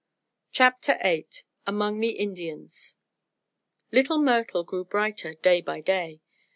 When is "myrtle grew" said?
4.19-4.83